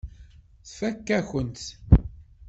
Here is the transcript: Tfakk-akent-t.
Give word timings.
Tfakk-akent-t. 0.67 1.65